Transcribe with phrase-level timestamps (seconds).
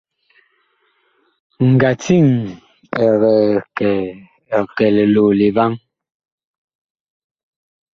[1.71, 2.25] Ngatiŋ
[4.55, 5.71] ɛg kɛ liloole vaŋ.